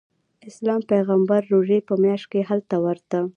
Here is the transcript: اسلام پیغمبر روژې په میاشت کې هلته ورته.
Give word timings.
اسلام 0.49 0.81
پیغمبر 0.91 1.41
روژې 1.53 1.79
په 1.87 1.93
میاشت 2.01 2.25
کې 2.31 2.41
هلته 2.49 2.75
ورته. 2.85 3.19